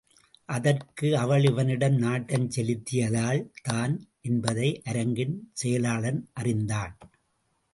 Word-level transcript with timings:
அதற்கு 0.49 1.17
அவள் 1.17 1.43
இவனிடம் 1.43 1.97
நாட்டம் 1.97 2.47
செலுத்தியதால் 2.49 3.41
தான் 3.61 3.93
என்பதை 4.21 4.81
அரங்கின் 4.83 5.35
செயலாளன் 5.53 6.29
அறிந்தான். 6.33 6.95